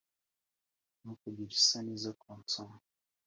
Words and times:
Ntukagire 0.99 1.51
isoni 1.57 1.93
zo 2.03 2.11
kunsoma 2.21 2.75